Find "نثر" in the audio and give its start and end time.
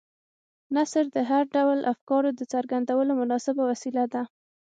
0.75-1.05